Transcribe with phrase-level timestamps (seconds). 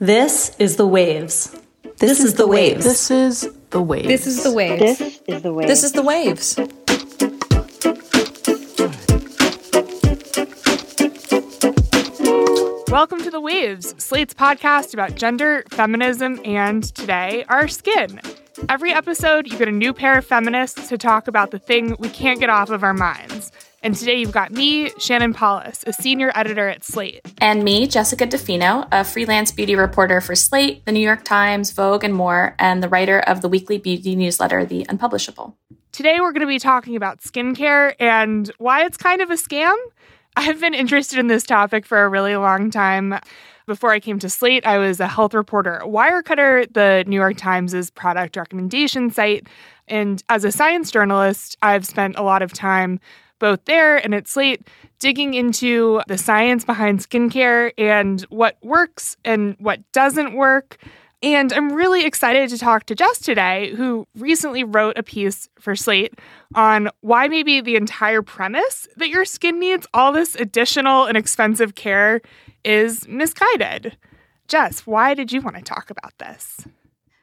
[0.00, 1.56] This is the waves.
[1.98, 2.84] This, is the waves.
[2.84, 4.08] This is the waves.
[4.08, 4.98] This is the waves.
[4.98, 5.66] This is the way.
[5.68, 6.56] This is the waves.
[12.90, 18.20] Welcome to The Waves, Slate's podcast about gender, feminism, and today, our skin.
[18.68, 22.08] Every episode, you get a new pair of feminists to talk about the thing we
[22.08, 23.52] can't get off of our minds.
[23.84, 27.20] And today, you've got me, Shannon Palus, a senior editor at Slate.
[27.42, 32.02] And me, Jessica DeFino, a freelance beauty reporter for Slate, the New York Times, Vogue,
[32.02, 35.58] and more, and the writer of the weekly beauty newsletter, The Unpublishable.
[35.92, 39.76] Today, we're going to be talking about skincare and why it's kind of a scam.
[40.34, 43.20] I've been interested in this topic for a really long time.
[43.66, 47.36] Before I came to Slate, I was a health reporter at Wirecutter, the New York
[47.36, 49.46] Times' product recommendation site.
[49.88, 52.98] And as a science journalist, I've spent a lot of time
[53.38, 54.66] both there and at Slate
[54.98, 60.78] digging into the science behind skincare and what works and what doesn't work.
[61.22, 65.74] And I'm really excited to talk to Jess today, who recently wrote a piece for
[65.74, 66.18] Slate
[66.54, 71.74] on why maybe the entire premise that your skin needs all this additional and expensive
[71.74, 72.20] care
[72.62, 73.96] is misguided.
[74.48, 76.66] Jess, why did you want to talk about this?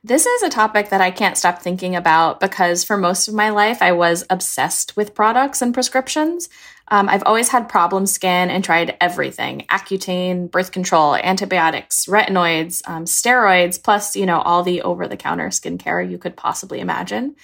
[0.03, 3.51] This is a topic that I can't stop thinking about because for most of my
[3.51, 6.49] life, I was obsessed with products and prescriptions.
[6.87, 13.05] Um, I've always had problem skin and tried everything Accutane, birth control, antibiotics, retinoids, um,
[13.05, 17.35] steroids, plus, you know, all the over the counter skincare you could possibly imagine.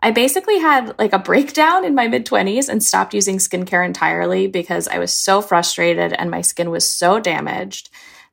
[0.00, 4.46] I basically had like a breakdown in my mid 20s and stopped using skincare entirely
[4.46, 7.90] because I was so frustrated and my skin was so damaged.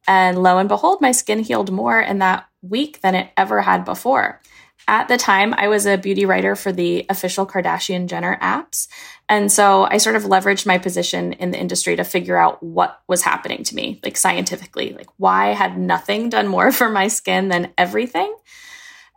[0.07, 3.85] And lo and behold, my skin healed more in that week than it ever had
[3.85, 4.41] before.
[4.87, 8.87] At the time, I was a beauty writer for the official Kardashian Jenner apps.
[9.29, 13.01] And so I sort of leveraged my position in the industry to figure out what
[13.07, 17.47] was happening to me, like scientifically, like why had nothing done more for my skin
[17.47, 18.35] than everything.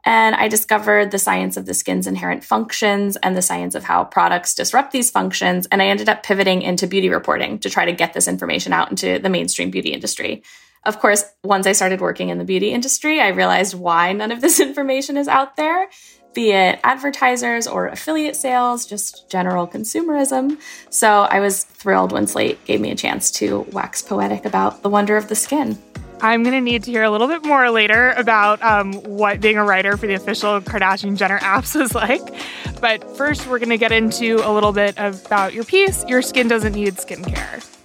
[0.04, 4.04] And I discovered the science of the skin's inherent functions and the science of how
[4.04, 5.66] products disrupt these functions.
[5.66, 8.90] And I ended up pivoting into beauty reporting to try to get this information out
[8.90, 10.44] into the mainstream beauty industry.
[10.86, 14.40] Of course, once I started working in the beauty industry, I realized why none of
[14.40, 15.88] this information is out there,
[16.32, 20.60] be it advertisers or affiliate sales, just general consumerism.
[20.90, 24.88] So I was thrilled when Slate gave me a chance to wax poetic about the
[24.88, 25.78] wonder of the skin.
[26.20, 29.58] I'm going to need to hear a little bit more later about um, what being
[29.58, 32.22] a writer for the official Kardashian Jenner apps is like.
[32.80, 36.48] But first, we're going to get into a little bit about your piece Your Skin
[36.48, 37.75] Doesn't Need Skincare.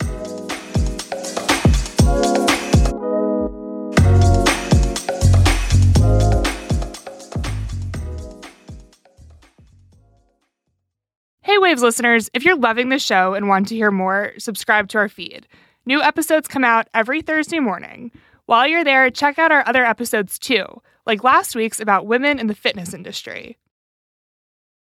[11.71, 15.07] Waves listeners, if you're loving the show and want to hear more, subscribe to our
[15.07, 15.47] feed.
[15.85, 18.11] New episodes come out every Thursday morning.
[18.45, 20.65] While you're there, check out our other episodes too,
[21.05, 23.57] like last week's about women in the fitness industry.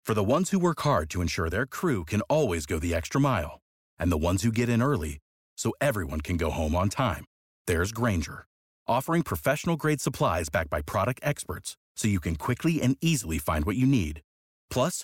[0.04, 3.20] For the ones who work hard to ensure their crew can always go the extra
[3.20, 3.62] mile,
[3.98, 5.18] and the ones who get in early
[5.58, 7.26] so everyone can go home on time,
[7.66, 8.46] there's Grainger,
[8.88, 13.66] offering professional grade supplies backed by product experts so you can quickly and easily find
[13.66, 14.22] what you need.
[14.70, 15.04] Plus,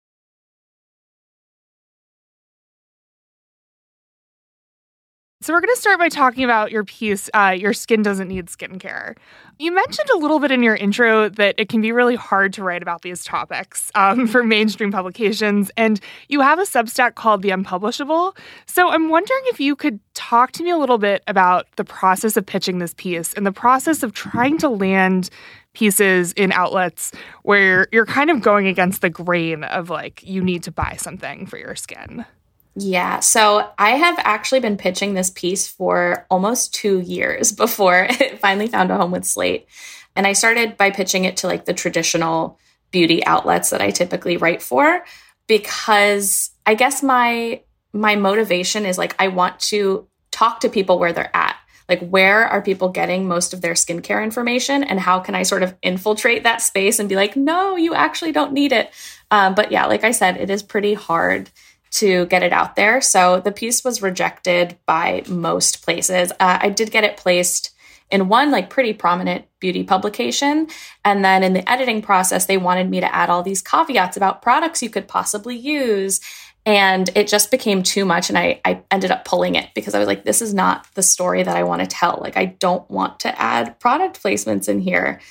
[5.43, 8.45] So, we're going to start by talking about your piece, uh, Your Skin Doesn't Need
[8.45, 9.17] Skincare.
[9.57, 12.63] You mentioned a little bit in your intro that it can be really hard to
[12.63, 17.49] write about these topics um, for mainstream publications, and you have a Substack called The
[17.49, 18.35] Unpublishable.
[18.67, 22.37] So, I'm wondering if you could talk to me a little bit about the process
[22.37, 25.31] of pitching this piece and the process of trying to land
[25.73, 30.61] pieces in outlets where you're kind of going against the grain of like, you need
[30.61, 32.27] to buy something for your skin.
[32.75, 33.19] Yeah.
[33.19, 38.67] So I have actually been pitching this piece for almost two years before it finally
[38.67, 39.67] found a home with Slate.
[40.15, 42.59] And I started by pitching it to like the traditional
[42.91, 45.03] beauty outlets that I typically write for
[45.47, 47.61] because I guess my
[47.93, 51.55] my motivation is like I want to talk to people where they're at.
[51.89, 55.63] Like where are people getting most of their skincare information and how can I sort
[55.63, 58.91] of infiltrate that space and be like, no, you actually don't need it.
[59.29, 61.49] Um, but yeah, like I said, it is pretty hard
[61.91, 63.01] to get it out there.
[63.01, 66.31] So the piece was rejected by most places.
[66.39, 67.75] Uh, I did get it placed
[68.09, 70.67] in one like pretty prominent beauty publication
[71.05, 74.41] and then in the editing process they wanted me to add all these caveats about
[74.41, 76.19] products you could possibly use
[76.65, 79.99] and it just became too much and I, I ended up pulling it because i
[79.99, 82.89] was like this is not the story that i want to tell like i don't
[82.91, 85.21] want to add product placements in here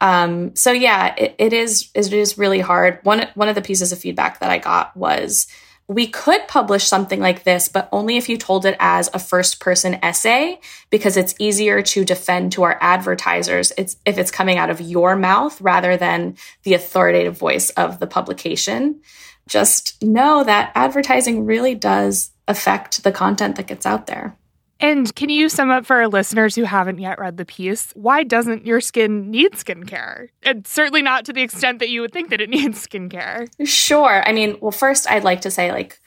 [0.00, 3.00] Um, so yeah, it, it is it is really hard.
[3.02, 5.46] One one of the pieces of feedback that I got was
[5.88, 9.60] we could publish something like this, but only if you told it as a first
[9.60, 10.58] person essay,
[10.90, 15.14] because it's easier to defend to our advertisers it's, if it's coming out of your
[15.14, 19.00] mouth rather than the authoritative voice of the publication.
[19.48, 24.36] Just know that advertising really does affect the content that gets out there.
[24.78, 27.92] And can you sum up for our listeners who haven't yet read the piece?
[27.94, 30.28] Why doesn't your skin need skincare?
[30.42, 33.48] And certainly not to the extent that you would think that it needs skincare.
[33.66, 34.22] Sure.
[34.26, 35.98] I mean, well, first, I'd like to say, like,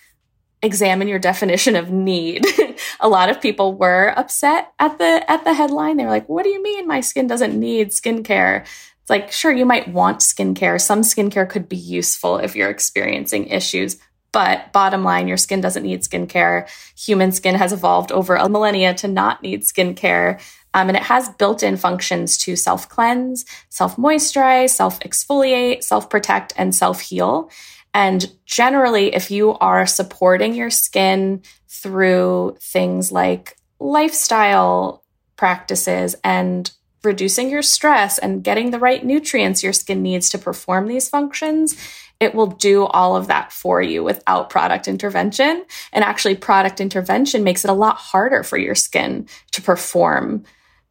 [0.61, 2.45] examine your definition of need.
[2.99, 5.97] a lot of people were upset at the at the headline.
[5.97, 8.65] They were like, "What do you mean my skin doesn't need skincare?"
[9.09, 10.79] It's like, sure, you might want skincare.
[10.79, 13.97] Some skincare could be useful if you're experiencing issues,
[14.31, 16.69] but bottom line, your skin doesn't need skincare.
[16.97, 20.39] Human skin has evolved over a millennia to not need skincare.
[20.73, 26.09] Um, and it has built in functions to self cleanse, self moisturize, self exfoliate, self
[26.09, 27.49] protect, and self heal.
[27.93, 35.03] And generally, if you are supporting your skin through things like lifestyle
[35.37, 36.71] practices and
[37.03, 41.75] reducing your stress and getting the right nutrients your skin needs to perform these functions,
[42.19, 45.65] it will do all of that for you without product intervention.
[45.93, 50.43] And actually, product intervention makes it a lot harder for your skin to perform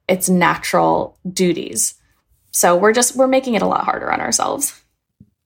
[0.08, 1.94] its natural duties.
[2.50, 4.82] So we're just, we're making it a lot harder on ourselves.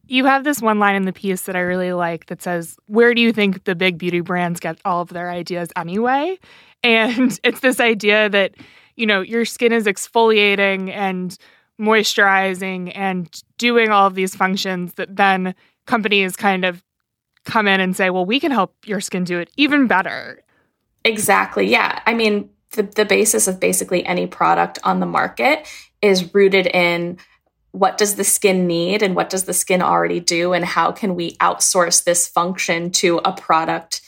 [0.07, 3.13] You have this one line in the piece that I really like that says, Where
[3.13, 6.39] do you think the big beauty brands get all of their ideas anyway?
[6.85, 8.55] And it's this idea that,
[8.95, 11.37] you know, your skin is exfoliating and
[11.81, 15.55] moisturizing and doing all of these functions that then
[15.87, 16.83] companies kind of
[17.45, 20.43] come in and say, well, we can help your skin do it even better.
[21.05, 21.67] Exactly.
[21.67, 22.01] Yeah.
[22.07, 25.67] I mean, the, the basis of basically any product on the market
[26.01, 27.19] is rooted in
[27.73, 31.15] what does the skin need and what does the skin already do and how can
[31.15, 34.03] we outsource this function to a product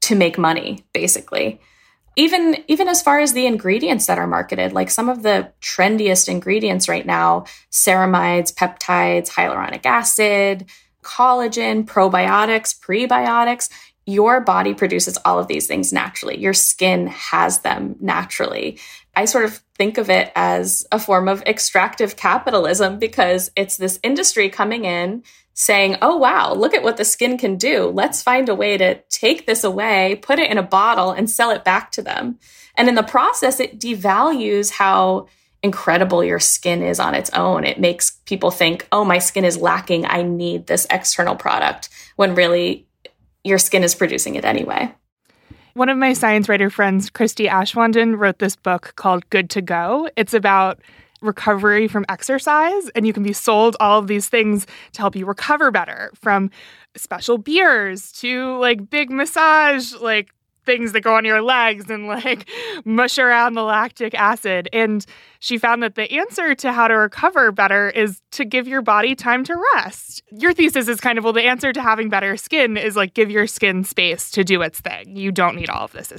[0.00, 1.60] to make money basically
[2.16, 6.28] even even as far as the ingredients that are marketed like some of the trendiest
[6.28, 10.66] ingredients right now ceramides peptides hyaluronic acid
[11.02, 13.68] collagen probiotics prebiotics
[14.04, 18.78] your body produces all of these things naturally your skin has them naturally
[19.16, 23.98] i sort of think of it as a form of extractive capitalism because it's this
[24.02, 25.22] industry coming in
[25.54, 27.86] saying, oh, wow, look at what the skin can do.
[27.88, 31.50] Let's find a way to take this away, put it in a bottle, and sell
[31.50, 32.38] it back to them.
[32.76, 35.26] And in the process, it devalues how
[35.62, 37.64] incredible your skin is on its own.
[37.64, 40.06] It makes people think, oh, my skin is lacking.
[40.06, 42.86] I need this external product, when really
[43.44, 44.92] your skin is producing it anyway.
[45.74, 50.08] One of my science writer friends, Christie Aschwanden, wrote this book called Good to Go.
[50.16, 50.80] It's about
[51.22, 55.24] recovery from exercise, and you can be sold all of these things to help you
[55.24, 56.50] recover better from
[56.96, 60.28] special beers to like big massage, like
[60.64, 62.48] things that go on your legs and like
[62.84, 64.68] mush around the lactic acid.
[64.72, 65.04] And
[65.40, 69.14] she found that the answer to how to recover better is to give your body
[69.14, 70.22] time to rest.
[70.30, 73.30] Your thesis is kind of well, the answer to having better skin is like give
[73.30, 75.16] your skin space to do its thing.
[75.16, 76.12] You don't need all of this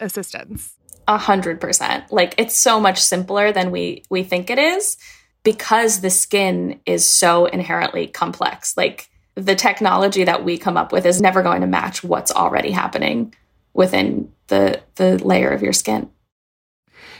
[0.00, 0.76] assistance.
[1.06, 2.10] A hundred percent.
[2.10, 4.96] Like it's so much simpler than we we think it is
[5.42, 8.76] because the skin is so inherently complex.
[8.76, 12.70] Like the technology that we come up with is never going to match what's already
[12.70, 13.34] happening
[13.74, 16.10] within the the layer of your skin.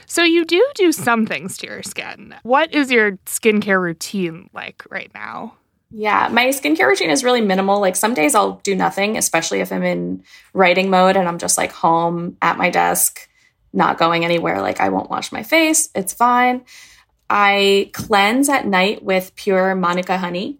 [0.07, 2.35] So you do do some things to your skin.
[2.43, 5.55] What is your skincare routine like right now?
[5.91, 7.79] Yeah, my skincare routine is really minimal.
[7.79, 11.57] Like some days I'll do nothing, especially if I'm in writing mode and I'm just
[11.57, 13.27] like home at my desk,
[13.73, 14.61] not going anywhere.
[14.61, 15.89] Like I won't wash my face.
[15.95, 16.65] It's fine.
[17.29, 20.59] I cleanse at night with pure Manuka honey.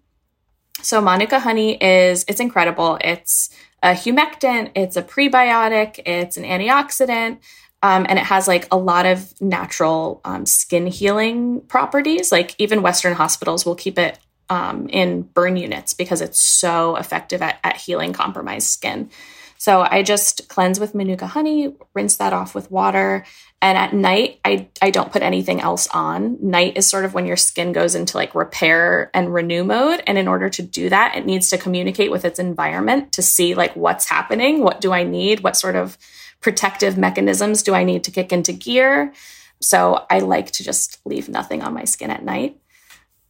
[0.81, 2.97] So Manuka honey is it's incredible.
[3.01, 3.49] It's
[3.85, 7.37] a humectant, it's a prebiotic, it's an antioxidant,
[7.83, 12.31] um, and it has like a lot of natural um, skin healing properties.
[12.31, 14.17] Like even Western hospitals will keep it
[14.49, 19.11] um, in burn units because it's so effective at, at healing compromised skin.
[19.57, 23.25] So I just cleanse with Manuka honey, rinse that off with water.
[23.61, 26.37] And at night, I, I don't put anything else on.
[26.41, 30.03] Night is sort of when your skin goes into like repair and renew mode.
[30.05, 33.55] And in order to do that, it needs to communicate with its environment to see
[33.55, 34.61] like what's happening.
[34.61, 35.39] What do I need?
[35.39, 35.97] What sort of
[36.41, 39.13] protective mechanisms do I need to kick into gear?
[39.61, 42.59] So I like to just leave nothing on my skin at night.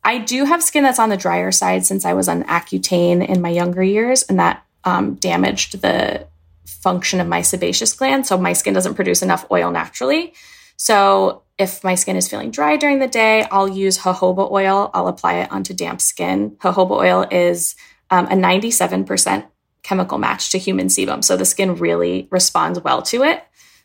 [0.03, 3.41] I do have skin that's on the drier side since I was on Accutane in
[3.41, 6.27] my younger years, and that um, damaged the
[6.65, 8.25] function of my sebaceous gland.
[8.27, 10.33] So my skin doesn't produce enough oil naturally.
[10.77, 14.91] So if my skin is feeling dry during the day, I'll use jojoba oil.
[14.93, 16.51] I'll apply it onto damp skin.
[16.57, 17.75] Jojoba oil is
[18.11, 19.45] um, a 97%
[19.83, 21.23] chemical match to human sebum.
[21.23, 23.43] So the skin really responds well to it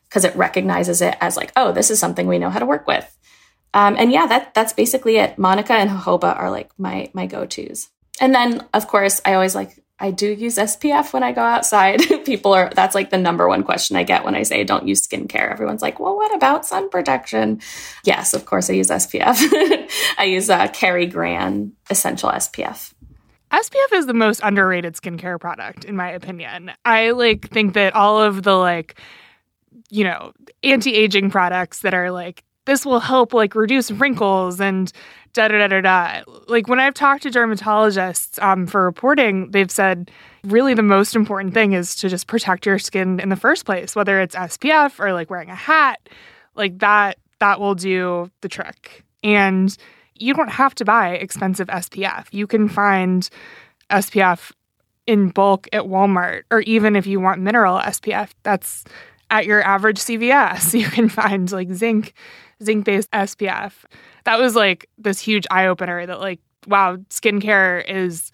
[0.08, 2.86] because it recognizes it as like, oh, this is something we know how to work
[2.86, 3.16] with.
[3.72, 5.38] Um, and yeah, that that's basically it.
[5.38, 7.88] Manuka and jojoba are like my my go tos.
[8.20, 12.00] And then of course, I always like I do use SPF when I go outside.
[12.24, 15.06] People are, that's like the number one question I get when I say don't use
[15.06, 15.52] skincare.
[15.52, 17.60] Everyone's like, well, what about sun protection?
[18.04, 19.90] Yes, of course, I use SPF.
[20.18, 22.94] I use uh, Kari Gran Essential SPF.
[23.52, 26.70] SPF is the most underrated skincare product, in my opinion.
[26.84, 28.98] I like think that all of the like,
[29.90, 34.92] you know, anti aging products that are like, this will help like reduce wrinkles and
[35.32, 36.22] da da da da da.
[36.48, 40.10] Like when I've talked to dermatologists um, for reporting, they've said
[40.44, 43.94] really the most important thing is to just protect your skin in the first place,
[43.94, 46.08] whether it's SPF or like wearing a hat,
[46.54, 47.18] like that.
[47.38, 49.02] That will do the trick.
[49.24, 49.74] And
[50.14, 52.26] you don't have to buy expensive SPF.
[52.32, 53.28] You can find
[53.90, 54.52] SPF
[55.06, 58.84] in bulk at Walmart, or even if you want mineral SPF, that's
[59.30, 60.74] at your average CVS.
[60.78, 62.12] You can find like zinc,
[62.62, 63.72] zinc based SPF
[64.24, 68.30] that was like this huge eye opener that like wow, skincare is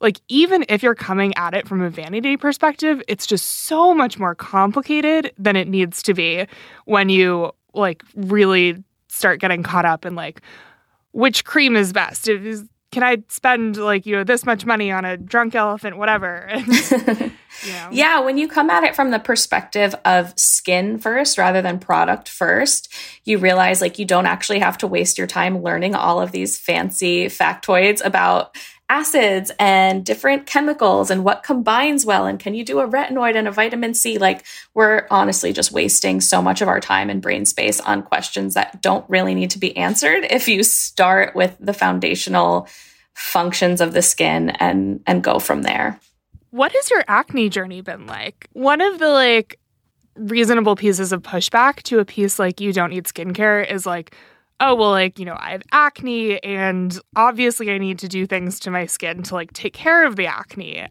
[0.00, 4.18] like even if you're coming at it from a vanity perspective, it's just so much
[4.18, 6.46] more complicated than it needs to be
[6.84, 10.40] when you like really start getting caught up in like
[11.12, 12.28] which cream is best.
[12.28, 12.64] Is,
[12.98, 16.48] can I spend like you know this much money on a drunk elephant, whatever?
[16.58, 16.66] And,
[17.66, 17.88] you know.
[17.90, 22.28] yeah, when you come at it from the perspective of skin first rather than product
[22.28, 22.92] first,
[23.24, 26.58] you realize like you don't actually have to waste your time learning all of these
[26.58, 28.56] fancy factoids about
[28.90, 33.46] acids and different chemicals and what combines well and can you do a retinoid and
[33.46, 37.44] a vitamin C like we're honestly just wasting so much of our time and brain
[37.44, 41.74] space on questions that don't really need to be answered if you start with the
[41.74, 42.66] foundational
[43.18, 45.98] functions of the skin and and go from there.
[46.50, 48.48] What has your acne journey been like?
[48.52, 49.58] One of the like
[50.14, 54.14] reasonable pieces of pushback to a piece like you don't need skincare is like
[54.58, 58.58] oh well like you know i have acne and obviously i need to do things
[58.58, 60.88] to my skin to like take care of the acne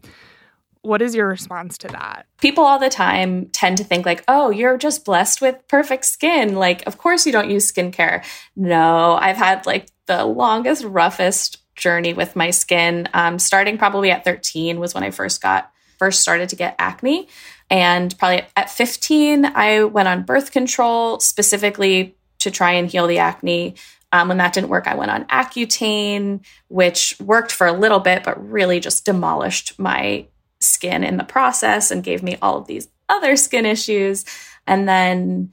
[0.80, 4.48] what is your response to that people all the time tend to think like oh
[4.48, 8.24] you're just blessed with perfect skin like of course you don't use skincare
[8.56, 14.24] no i've had like the longest roughest journey with my skin um, starting probably at
[14.24, 17.28] 13 was when i first got first started to get acne
[17.70, 23.18] and probably at 15 i went on birth control specifically to try and heal the
[23.18, 23.74] acne.
[24.10, 28.24] Um, when that didn't work, I went on Accutane, which worked for a little bit,
[28.24, 30.26] but really just demolished my
[30.60, 34.24] skin in the process and gave me all of these other skin issues.
[34.66, 35.52] And then,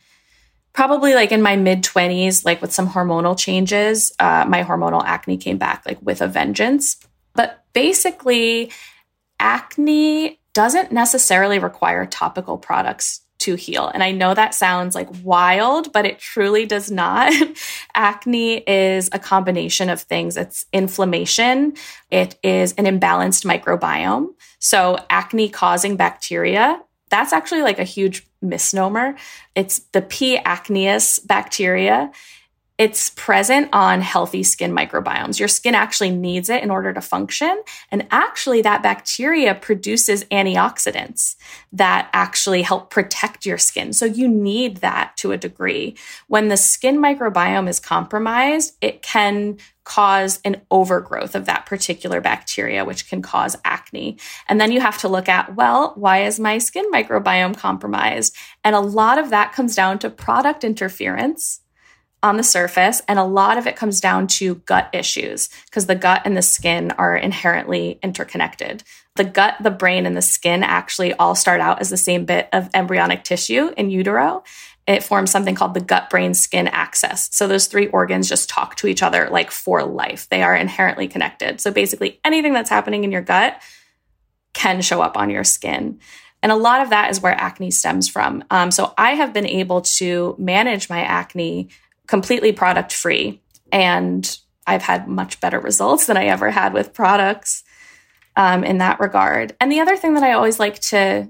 [0.76, 5.38] probably like in my mid 20s, like with some hormonal changes, uh, my hormonal acne
[5.38, 6.98] came back like with a vengeance.
[7.34, 8.72] But basically,
[9.40, 13.88] acne doesn't necessarily require topical products to heal.
[13.88, 17.34] And I know that sounds like wild, but it truly does not.
[17.94, 20.38] Acne is a combination of things.
[20.38, 21.76] It's inflammation.
[22.10, 24.30] It is an imbalanced microbiome.
[24.60, 29.16] So acne causing bacteria, that's actually like a huge misnomer.
[29.56, 30.38] It's the P.
[30.38, 32.12] acnes bacteria
[32.78, 35.40] it's present on healthy skin microbiomes.
[35.40, 37.64] Your skin actually needs it in order to function.
[37.90, 41.36] And actually, that bacteria produces antioxidants
[41.72, 43.94] that actually help protect your skin.
[43.94, 45.96] So you need that to a degree.
[46.28, 52.84] When the skin microbiome is compromised, it can cause an overgrowth of that particular bacteria,
[52.84, 54.18] which can cause acne.
[54.50, 58.36] And then you have to look at, well, why is my skin microbiome compromised?
[58.64, 61.62] And a lot of that comes down to product interference
[62.26, 63.04] on the surface.
[63.08, 66.42] And a lot of it comes down to gut issues because the gut and the
[66.42, 68.84] skin are inherently interconnected.
[69.16, 72.50] The gut, the brain, and the skin actually all start out as the same bit
[72.52, 74.44] of embryonic tissue in utero.
[74.88, 77.30] It forms something called the gut brain skin axis.
[77.32, 80.28] So those three organs just talk to each other like for life.
[80.30, 81.62] They are inherently connected.
[81.62, 83.62] So basically, anything that's happening in your gut
[84.54, 86.00] can show up on your skin.
[86.42, 88.44] And a lot of that is where acne stems from.
[88.50, 91.70] Um, so I have been able to manage my acne
[92.08, 93.42] completely product free.
[93.72, 97.64] And I've had much better results than I ever had with products
[98.36, 99.56] um, in that regard.
[99.60, 101.30] And the other thing that I always like to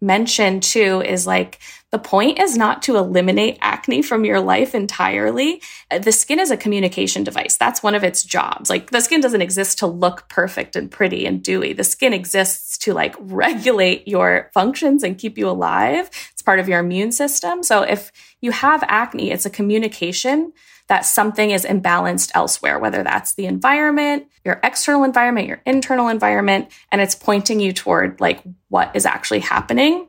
[0.00, 1.58] mention too is like
[1.90, 5.62] the point is not to eliminate acne from your life entirely.
[5.90, 7.56] The skin is a communication device.
[7.56, 8.68] That's one of its jobs.
[8.68, 11.72] Like the skin doesn't exist to look perfect and pretty and dewy.
[11.72, 16.10] The skin exists to like regulate your functions and keep you alive.
[16.32, 17.62] It's part of your immune system.
[17.62, 20.52] So if you have acne, it's a communication
[20.88, 26.68] that something is imbalanced elsewhere, whether that's the environment, your external environment, your internal environment,
[26.90, 30.08] and it's pointing you toward like what is actually happening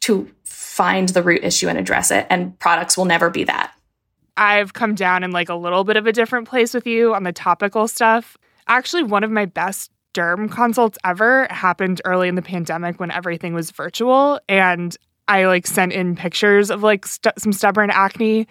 [0.00, 2.26] to find the root issue and address it.
[2.30, 3.74] And products will never be that.
[4.36, 7.24] I've come down in like a little bit of a different place with you on
[7.24, 8.36] the topical stuff.
[8.68, 13.54] Actually, one of my best derm consults ever happened early in the pandemic when everything
[13.54, 14.40] was virtual.
[14.48, 14.96] And
[15.28, 18.46] I like sent in pictures of like st- some stubborn acne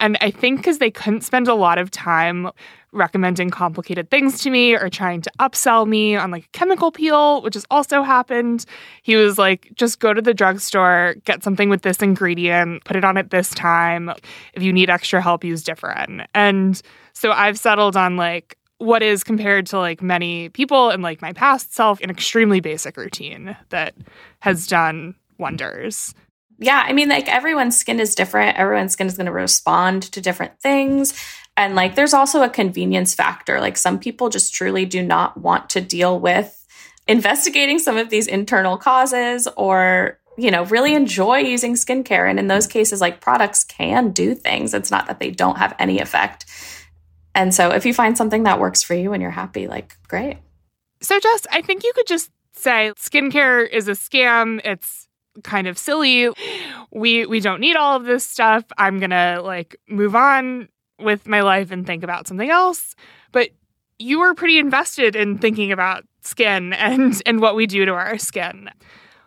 [0.00, 2.50] and I think because they couldn't spend a lot of time
[2.92, 7.42] recommending complicated things to me or trying to upsell me on like a chemical peel,
[7.42, 8.64] which has also happened.
[9.02, 13.04] He was like, just go to the drugstore, get something with this ingredient, put it
[13.04, 14.12] on at this time.
[14.54, 16.22] If you need extra help, use different.
[16.34, 16.80] And
[17.12, 21.32] so I've settled on like, what is compared to like many people and like my
[21.32, 23.94] past self an extremely basic routine that
[24.40, 26.12] has done wonders
[26.58, 28.56] yeah, I mean, like everyone's skin is different.
[28.56, 31.14] Everyone's skin is going to respond to different things.
[31.56, 33.60] And like, there's also a convenience factor.
[33.60, 36.60] Like, some people just truly do not want to deal with
[37.06, 42.28] investigating some of these internal causes or, you know, really enjoy using skincare.
[42.28, 44.74] And in those cases, like, products can do things.
[44.74, 46.46] It's not that they don't have any effect.
[47.36, 50.38] And so, if you find something that works for you and you're happy, like, great.
[51.00, 54.60] So, Jess, I think you could just say skincare is a scam.
[54.64, 55.03] It's
[55.42, 56.28] kind of silly.
[56.90, 58.64] We we don't need all of this stuff.
[58.78, 60.68] I'm going to like move on
[61.00, 62.94] with my life and think about something else.
[63.32, 63.50] But
[63.98, 68.18] you were pretty invested in thinking about skin and and what we do to our
[68.18, 68.70] skin.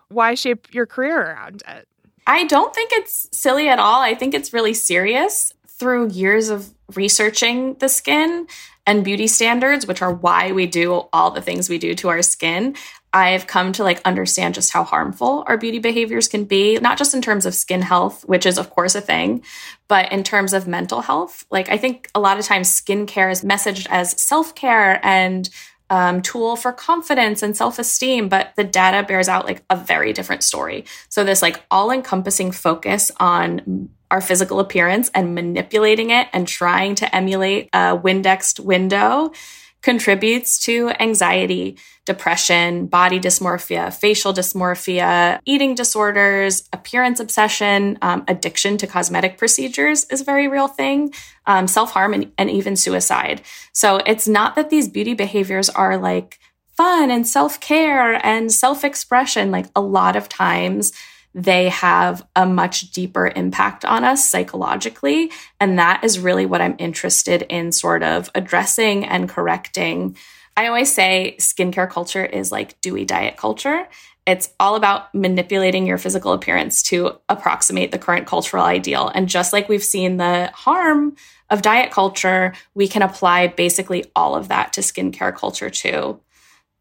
[0.09, 1.87] Why shape your career around it?
[2.25, 4.01] I don't think it's silly at all.
[4.01, 5.53] I think it's really serious.
[5.67, 8.47] Through years of researching the skin
[8.85, 12.21] and beauty standards, which are why we do all the things we do to our
[12.21, 12.75] skin,
[13.17, 17.15] I've come to like understand just how harmful our beauty behaviors can be, not just
[17.15, 19.43] in terms of skin health, which is of course a thing,
[19.87, 21.43] but in terms of mental health.
[21.49, 25.49] Like I think a lot of times skincare is messaged as self-care and
[25.89, 30.43] um, tool for confidence and self-esteem, but the data bears out like a very different
[30.43, 30.85] story.
[31.09, 37.15] So this like all-encompassing focus on our physical appearance and manipulating it and trying to
[37.15, 39.31] emulate a Windexed window
[39.81, 48.87] contributes to anxiety, depression, body dysmorphia, facial dysmorphia, eating disorders, appearance obsession, um, addiction to
[48.87, 51.13] cosmetic procedures is a very real thing,
[51.45, 53.41] um, self harm, and, and even suicide.
[53.73, 56.39] So it's not that these beauty behaviors are like
[56.75, 59.51] fun and self care and self expression.
[59.51, 60.93] Like a lot of times,
[61.33, 65.31] they have a much deeper impact on us psychologically.
[65.59, 70.17] And that is really what I'm interested in sort of addressing and correcting.
[70.55, 73.87] I always say skincare culture is like dewy diet culture.
[74.25, 79.09] It's all about manipulating your physical appearance to approximate the current cultural ideal.
[79.13, 81.15] And just like we've seen the harm
[81.49, 86.19] of diet culture, we can apply basically all of that to skincare culture too.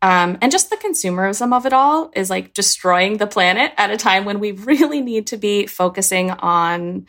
[0.03, 3.97] Um, and just the consumerism of it all is like destroying the planet at a
[3.97, 7.07] time when we really need to be focusing on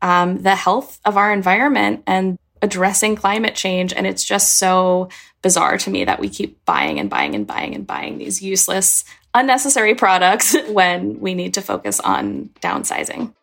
[0.00, 3.92] um, the health of our environment and addressing climate change.
[3.92, 5.08] And it's just so
[5.42, 9.04] bizarre to me that we keep buying and buying and buying and buying these useless,
[9.34, 13.34] unnecessary products when we need to focus on downsizing.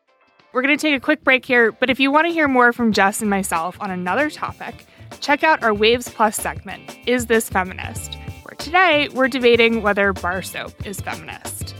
[0.51, 2.73] We're going to take a quick break here, but if you want to hear more
[2.73, 4.87] from Jess and myself on another topic,
[5.19, 8.18] check out our Waves Plus segment, Is This Feminist?
[8.59, 11.73] Today, we're debating whether bar soap is feminist.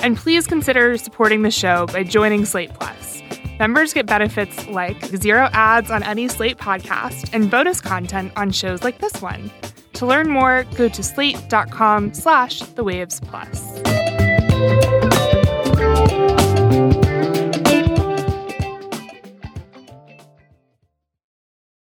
[0.00, 3.22] And please consider supporting the show by joining Slate Plus.
[3.60, 8.82] Members get benefits like zero ads on any Slate podcast and bonus content on shows
[8.82, 9.50] like this one.
[9.94, 13.97] To learn more, go to slate.com slash the waves plus.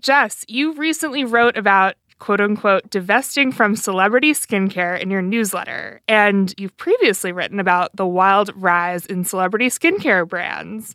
[0.00, 6.00] Jess, you recently wrote about quote unquote divesting from celebrity skincare in your newsletter.
[6.06, 10.94] And you've previously written about the wild rise in celebrity skincare brands.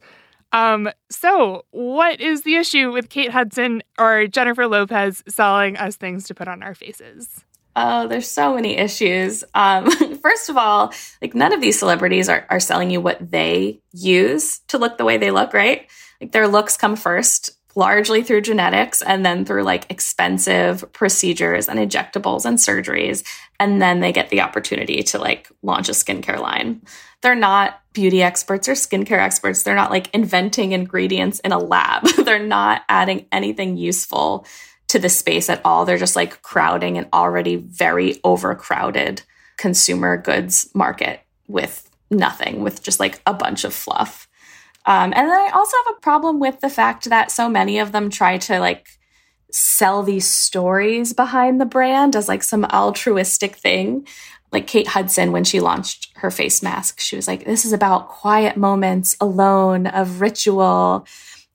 [0.52, 6.26] Um, so, what is the issue with Kate Hudson or Jennifer Lopez selling us things
[6.28, 7.44] to put on our faces?
[7.76, 9.44] Oh, there's so many issues.
[9.54, 9.92] Um,
[10.22, 14.60] first of all, like none of these celebrities are, are selling you what they use
[14.68, 15.90] to look the way they look, right?
[16.22, 21.78] Like their looks come first, largely through genetics and then through like expensive procedures and
[21.78, 23.24] injectables and surgeries.
[23.60, 26.82] And then they get the opportunity to like launch a skincare line.
[27.22, 29.64] They're not beauty experts or skincare experts.
[29.64, 32.06] They're not like inventing ingredients in a lab.
[32.24, 34.46] They're not adding anything useful
[34.90, 35.86] to the space at all.
[35.86, 39.24] They're just like crowding an already very overcrowded
[39.58, 44.25] consumer goods market with nothing, with just like a bunch of fluff.
[44.86, 47.92] Um, and then I also have a problem with the fact that so many of
[47.92, 48.88] them try to like
[49.52, 54.08] sell these stories behind the brand as like some altruistic thing.
[54.52, 58.10] Like Kate Hudson, when she launched her face mask, she was like, This is about
[58.10, 61.08] quiet moments alone of ritual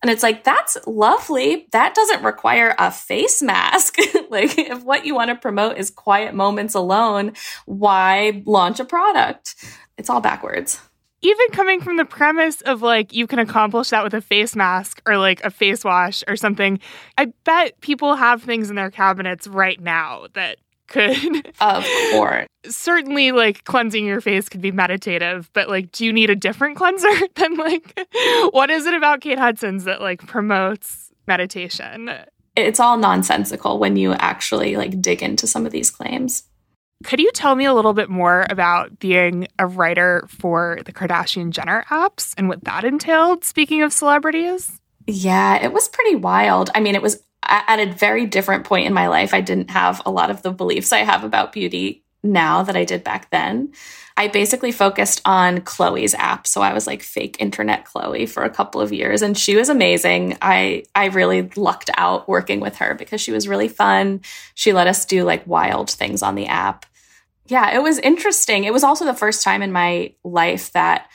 [0.03, 1.67] and it's like, that's lovely.
[1.73, 3.97] That doesn't require a face mask.
[4.31, 7.33] like, if what you want to promote is quiet moments alone,
[7.67, 9.57] why launch a product?
[9.99, 10.81] It's all backwards.
[11.23, 15.03] Even coming from the premise of like, you can accomplish that with a face mask
[15.07, 16.81] or like a face wash or something,
[17.19, 22.49] I bet people have things in their cabinets right now that could of course.
[22.67, 26.77] certainly like cleansing your face could be meditative but like do you need a different
[26.77, 27.97] cleanser than like
[28.51, 32.11] what is it about kate hudson's that like promotes meditation?
[32.57, 36.43] It's all nonsensical when you actually like dig into some of these claims
[37.03, 41.51] could you tell me a little bit more about being a writer for the kardashian
[41.51, 46.81] jenner apps and what that entailed speaking of celebrities yeah it was pretty wild i
[46.81, 50.11] mean it was at a very different point in my life, I didn't have a
[50.11, 53.73] lot of the beliefs I have about beauty now that I did back then.
[54.17, 56.47] I basically focused on Khloe's app.
[56.47, 59.71] So I was like fake internet Khloe for a couple of years and she was
[59.71, 60.37] amazing.
[60.43, 64.21] I I really lucked out working with her because she was really fun.
[64.55, 66.85] She let us do like wild things on the app.
[67.51, 68.63] Yeah, it was interesting.
[68.63, 71.11] It was also the first time in my life that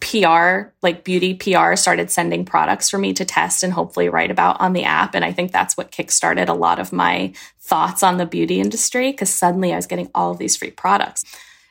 [0.00, 4.60] PR, like beauty PR, started sending products for me to test and hopefully write about
[4.62, 5.14] on the app.
[5.14, 9.10] And I think that's what kickstarted a lot of my thoughts on the beauty industry
[9.10, 11.22] because suddenly I was getting all of these free products,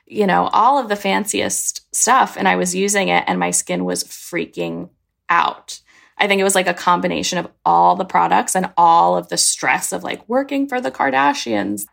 [0.06, 2.38] you know, all of the fanciest stuff.
[2.38, 4.90] And I was using it and my skin was freaking
[5.28, 5.82] out.
[6.20, 9.38] I think it was like a combination of all the products and all of the
[9.38, 11.86] stress of like working for the Kardashians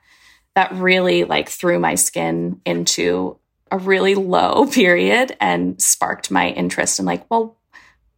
[0.58, 3.38] that really like threw my skin into
[3.70, 7.56] a really low period and sparked my interest in like, well,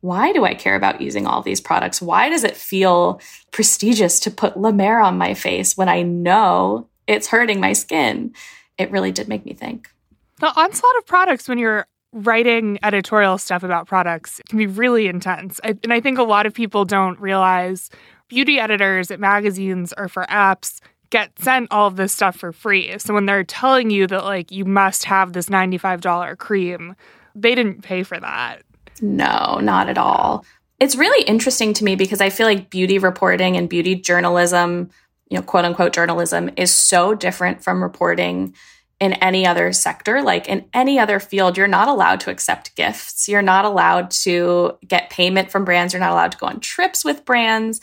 [0.00, 2.00] why do I care about using all these products?
[2.00, 6.88] Why does it feel prestigious to put La Mer on my face when I know
[7.06, 8.32] it's hurting my skin?
[8.78, 9.90] It really did make me think.
[10.38, 15.60] The onslaught of products when you're writing editorial stuff about products can be really intense.
[15.62, 17.90] I, and I think a lot of people don't realize
[18.28, 22.96] beauty editors at magazines or for apps get sent all of this stuff for free.
[22.98, 26.94] So when they're telling you that like you must have this $95 cream,
[27.34, 28.62] they didn't pay for that.
[29.00, 30.44] No, not at all.
[30.78, 34.90] It's really interesting to me because I feel like beauty reporting and beauty journalism,
[35.28, 38.54] you know, quote unquote journalism is so different from reporting
[38.98, 40.22] in any other sector.
[40.22, 43.28] Like in any other field, you're not allowed to accept gifts.
[43.28, 45.92] You're not allowed to get payment from brands.
[45.92, 47.80] You're not allowed to go on trips with brands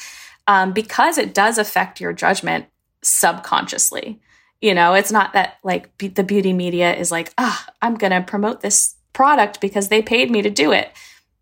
[0.48, 2.68] um, because it does affect your judgment
[3.08, 4.20] subconsciously.
[4.62, 7.96] You know, it's not that like be- the beauty media is like, ah, oh, I'm
[7.96, 10.92] going to promote this product because they paid me to do it.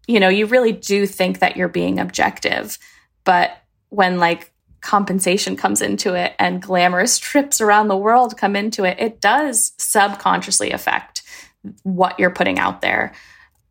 [0.07, 2.77] You know, you really do think that you're being objective.
[3.23, 3.57] But
[3.89, 4.51] when like
[4.81, 9.73] compensation comes into it and glamorous trips around the world come into it, it does
[9.77, 11.23] subconsciously affect
[11.83, 13.13] what you're putting out there.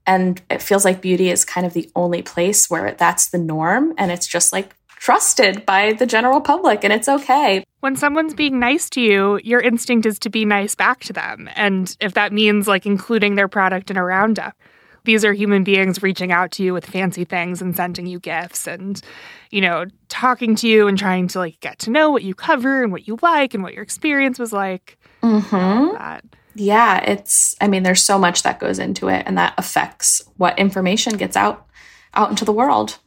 [0.06, 3.94] And it feels like beauty is kind of the only place where that's the norm.
[3.96, 7.62] And it's just like trusted by the general public and it's okay.
[7.80, 11.46] When someone's being nice to you, your instinct is to be nice back to them.
[11.56, 14.56] And if that means like including their product in a roundup,
[15.04, 18.66] these are human beings reaching out to you with fancy things and sending you gifts
[18.66, 18.98] and,
[19.50, 22.82] you know, talking to you and trying to like get to know what you cover
[22.82, 24.96] and what you like and what your experience was like.
[25.22, 26.26] Mm-hmm.
[26.54, 30.58] Yeah, it's, I mean, there's so much that goes into it and that affects what
[30.58, 31.66] information gets out
[32.14, 33.00] out into the world.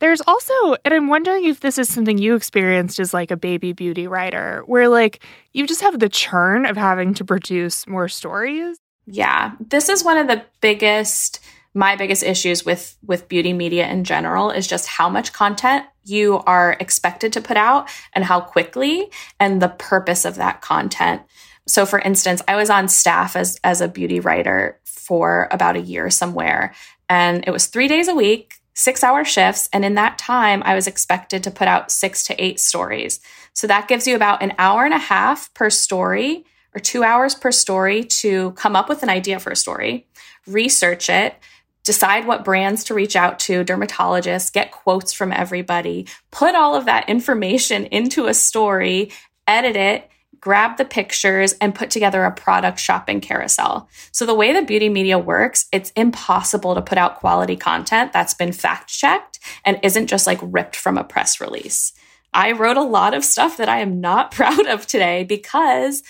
[0.00, 3.72] There's also, and I'm wondering if this is something you experienced as like a baby
[3.72, 8.76] beauty writer, where like you just have the churn of having to produce more stories.
[9.06, 11.40] Yeah, this is one of the biggest,
[11.74, 16.38] my biggest issues with with beauty media in general is just how much content you
[16.46, 21.22] are expected to put out and how quickly and the purpose of that content.
[21.66, 25.80] So for instance, I was on staff as as a beauty writer for about a
[25.80, 26.74] year somewhere
[27.08, 30.86] and it was 3 days a week, 6-hour shifts and in that time I was
[30.86, 33.20] expected to put out 6 to 8 stories.
[33.52, 37.34] So that gives you about an hour and a half per story or 2 hours
[37.34, 40.06] per story to come up with an idea for a story,
[40.46, 41.36] research it,
[41.84, 46.86] decide what brands to reach out to, dermatologists, get quotes from everybody, put all of
[46.86, 49.12] that information into a story,
[49.46, 50.10] edit it,
[50.44, 53.88] grab the pictures, and put together a product shopping carousel.
[54.12, 58.34] So, the way the beauty media works, it's impossible to put out quality content that's
[58.34, 61.94] been fact checked and isn't just like ripped from a press release.
[62.34, 66.02] I wrote a lot of stuff that I am not proud of today because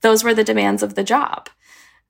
[0.00, 1.48] those were the demands of the job.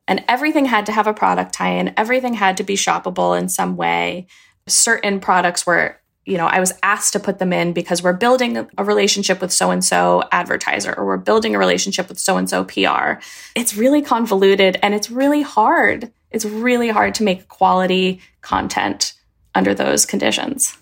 [0.09, 3.51] And everything had to have a product tie in, everything had to be shoppable in
[3.51, 4.29] some way.
[4.67, 8.69] Certain products were, you know, I was asked to put them in because we're building
[8.77, 12.49] a relationship with so and so advertiser or we're building a relationship with so and
[12.49, 13.21] so PR.
[13.55, 16.13] It's really convoluted and it's really hard.
[16.31, 19.15] It's really hard to make quality content
[19.55, 20.77] under those conditions.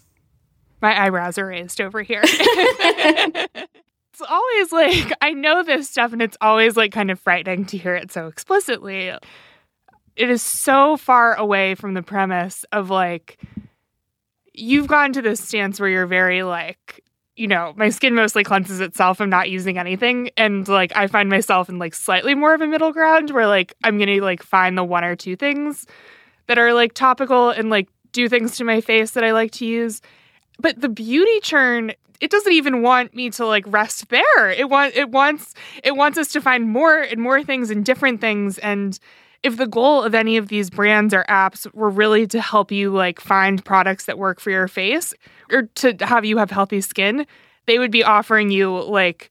[0.81, 2.22] My eyebrows are raised over here.
[4.18, 7.79] it's always like I know this stuff and it's always like kind of frightening to
[7.79, 9.12] hear it so explicitly.
[10.16, 13.38] It is so far away from the premise of like
[14.59, 17.03] you've gone to this stance where you're very like
[17.38, 19.21] you know, my skin mostly cleanses itself.
[19.21, 20.31] I'm not using anything.
[20.37, 23.75] And like I find myself in like slightly more of a middle ground where like
[23.85, 25.87] I'm gonna like find the one or two things
[26.49, 29.66] that are like topical and like do things to my face that I like to
[29.66, 30.03] use.
[30.59, 34.51] But the beauty churn it doesn't even want me to like rest there.
[34.51, 38.21] It want it wants it wants us to find more and more things and different
[38.21, 38.99] things and
[39.42, 42.90] if the goal of any of these brands or apps were really to help you
[42.90, 45.14] like find products that work for your face
[45.51, 47.27] or to have you have healthy skin,
[47.66, 49.31] they would be offering you like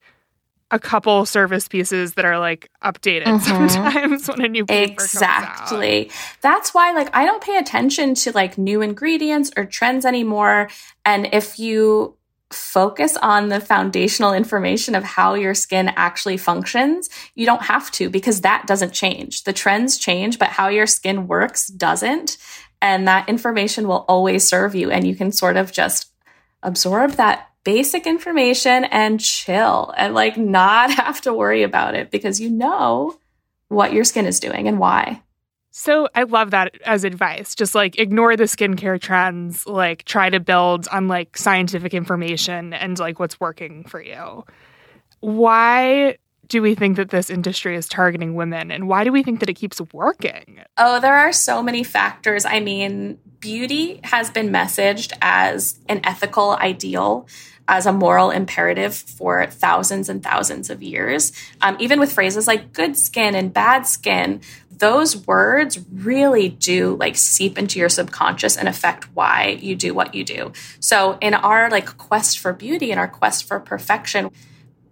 [0.70, 3.68] a couple service pieces that are like updated mm-hmm.
[3.68, 6.12] sometimes when a new paper exactly.
[6.42, 10.70] that's why like i don't pay attention to like new ingredients or trends anymore.
[11.06, 12.17] And if you
[12.52, 18.10] focus on the foundational information of how your skin actually functions, you don't have to
[18.10, 19.44] because that doesn't change.
[19.44, 22.38] The trends change, but how your skin works doesn't.
[22.82, 24.92] And that information will always serve you.
[24.92, 26.12] And you can sort of just
[26.64, 32.40] absorb that basic information and chill and like not have to worry about it because
[32.40, 33.18] you know
[33.68, 35.22] what your skin is doing and why.
[35.80, 37.54] So I love that as advice.
[37.54, 42.98] Just like ignore the skincare trends, like try to build on like scientific information and
[42.98, 44.44] like what's working for you.
[45.20, 49.40] Why do we think that this industry is targeting women and why do we think
[49.40, 50.62] that it keeps working?
[50.80, 52.44] Oh, there are so many factors.
[52.44, 57.28] I mean, beauty has been messaged as an ethical ideal
[57.68, 61.34] as a moral imperative for thousands and thousands of years.
[61.62, 64.42] Um, even with phrases like good skin and bad skin,
[64.78, 70.16] those words really do like seep into your subconscious and affect why you do what
[70.16, 70.54] you do.
[70.80, 74.32] So in our like quest for beauty and our quest for perfection,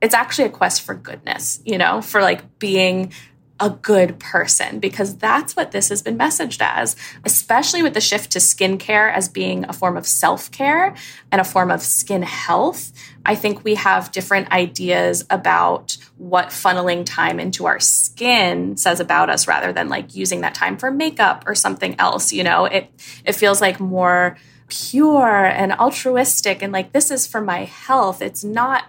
[0.01, 3.13] it's actually a quest for goodness, you know, for like being
[3.59, 8.31] a good person because that's what this has been messaged as, especially with the shift
[8.31, 10.93] to skincare as being a form of self care
[11.31, 12.91] and a form of skin health.
[13.25, 19.29] I think we have different ideas about what funneling time into our skin says about
[19.29, 22.33] us rather than like using that time for makeup or something else.
[22.33, 22.91] You know, it,
[23.23, 24.37] it feels like more
[24.67, 28.21] pure and altruistic and like this is for my health.
[28.21, 28.85] It's not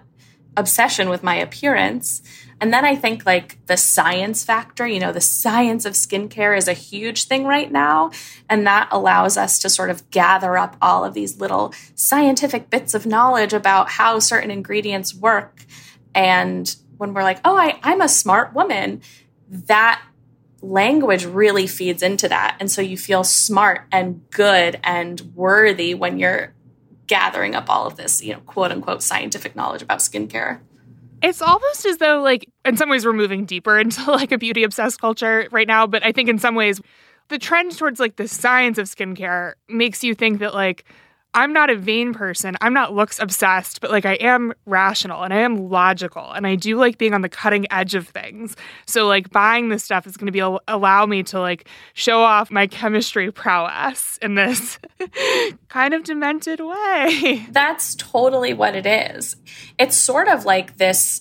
[0.57, 2.23] obsession with my appearance.
[2.61, 6.69] And then I think like the science factor, you know, the science of skincare is
[6.69, 8.13] a huge thing right now.
[8.49, 12.95] And that allows us to sort of gather up all of these little scientific bits
[12.95, 15.65] of knowledge about how certain ingredients work.
[16.15, 19.03] And when we're like, oh, I, I'm a smart woman,
[19.49, 20.03] that
[20.63, 22.57] language really feeds into that.
[22.59, 26.55] And so you feel smart and good and worthy when you're
[27.07, 30.61] gathering up all of this, you know, quote unquote scientific knowledge about skincare.
[31.27, 34.63] It's almost as though, like, in some ways, we're moving deeper into like a beauty
[34.63, 35.87] obsessed culture right now.
[35.87, 36.81] But I think in some ways,
[37.29, 40.85] the trend towards like the science of skincare makes you think that, like,
[41.37, 42.57] I'm not a vain person.
[42.63, 46.55] I'm not looks obsessed, but like I am rational and I am logical and I
[46.55, 48.57] do like being on the cutting edge of things.
[48.87, 52.51] So like buying this stuff is going to be allow me to like show off
[52.51, 54.79] my chemistry prowess in this
[55.69, 57.47] kind of demented way.
[57.51, 59.37] That's totally what it is.
[59.79, 61.21] It's sort of like this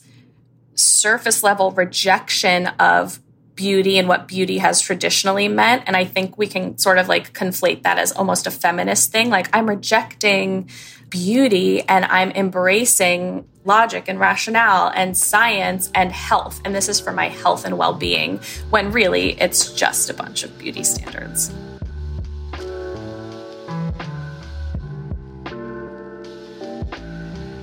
[0.76, 3.20] surface level rejection of
[3.56, 5.84] beauty and what beauty has traditionally meant.
[5.88, 9.30] And I think we can sort of like conflate that as almost a feminist thing.
[9.30, 10.70] Like I'm rejecting
[11.10, 16.62] beauty and I'm embracing logic and rationale and science and health.
[16.66, 18.40] And this is for my health and well being,
[18.70, 21.52] when really it's just a bunch of beauty standards.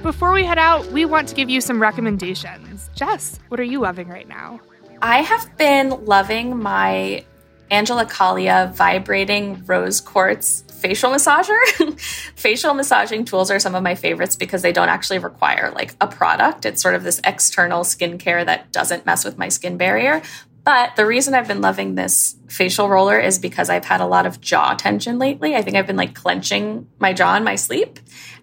[0.03, 2.91] Before we head out, we want to give you some recommendations.
[2.97, 4.61] Jess, what are you loving right now?
[5.05, 7.25] I have been loving my
[7.73, 11.59] Angela Caglia vibrating rose quartz facial massager.
[12.37, 16.07] facial massaging tools are some of my favorites because they don't actually require like a
[16.07, 16.65] product.
[16.65, 20.23] It's sort of this external skincare that doesn't mess with my skin barrier.
[20.63, 24.25] But the reason I've been loving this facial roller is because I've had a lot
[24.25, 25.57] of jaw tension lately.
[25.57, 27.99] I think I've been like clenching my jaw in my sleep.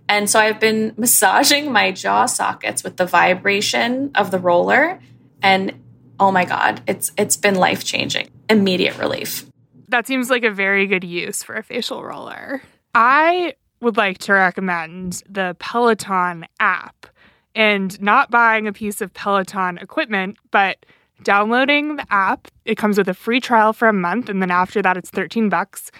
[0.09, 4.99] And so I've been massaging my jaw sockets with the vibration of the roller
[5.41, 5.73] and
[6.19, 8.29] oh my god, it's it's been life-changing.
[8.49, 9.45] Immediate relief.
[9.87, 12.61] That seems like a very good use for a facial roller.
[12.93, 17.07] I would like to recommend the Peloton app
[17.55, 20.85] and not buying a piece of Peloton equipment, but
[21.23, 22.47] downloading the app.
[22.65, 25.49] It comes with a free trial for a month and then after that it's 13
[25.49, 25.91] bucks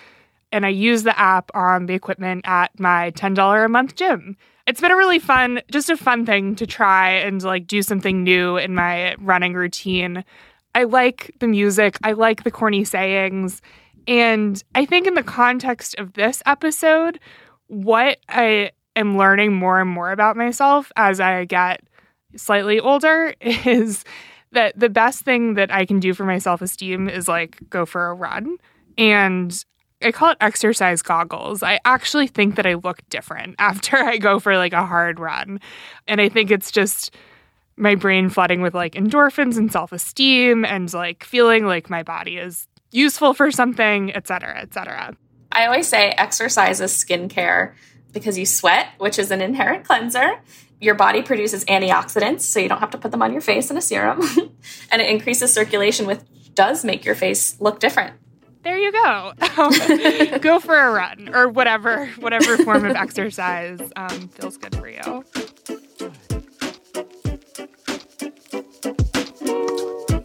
[0.51, 4.37] and I use the app on the equipment at my $10 a month gym.
[4.67, 8.23] It's been a really fun, just a fun thing to try and like do something
[8.23, 10.23] new in my running routine.
[10.75, 13.61] I like the music, I like the corny sayings.
[14.07, 17.19] And I think in the context of this episode,
[17.67, 21.81] what I am learning more and more about myself as I get
[22.35, 24.03] slightly older is
[24.51, 27.85] that the best thing that I can do for my self esteem is like go
[27.85, 28.57] for a run.
[28.97, 29.63] And
[30.01, 31.61] I call it exercise goggles.
[31.61, 35.59] I actually think that I look different after I go for like a hard run.
[36.07, 37.13] And I think it's just
[37.75, 42.67] my brain flooding with like endorphins and self-esteem and like feeling like my body is
[42.91, 45.15] useful for something, et cetera, et cetera.
[45.51, 47.73] I always say exercise is skincare
[48.11, 50.41] because you sweat, which is an inherent cleanser.
[50.81, 53.77] Your body produces antioxidants, so you don't have to put them on your face in
[53.77, 54.21] a serum.
[54.91, 56.21] and it increases circulation, which
[56.55, 58.13] does make your face look different
[58.63, 59.33] there you go.
[60.41, 65.23] go for a run or whatever, whatever form of exercise um, feels good for you.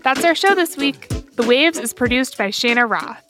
[0.03, 1.09] That's our show this week.
[1.37, 3.25] The Waves is produced by Cheyna Roth.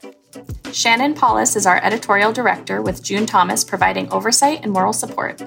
[0.73, 5.41] Shannon Palus is our editorial director, with June Thomas providing oversight and moral support.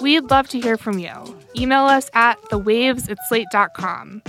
[0.00, 1.12] We'd love to hear from you.
[1.56, 4.22] Email us at thewaves at slate.com.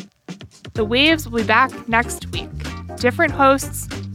[0.73, 2.49] The Waves will be back next week.
[2.97, 3.87] Different hosts,